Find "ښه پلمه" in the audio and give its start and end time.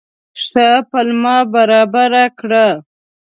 0.45-1.37